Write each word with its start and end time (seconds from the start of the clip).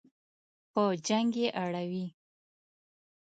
په 0.71 0.83
جنګ 1.07 1.31
یې 1.41 1.47
اړوي. 1.63 2.05